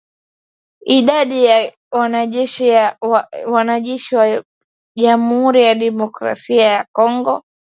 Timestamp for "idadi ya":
0.87-1.73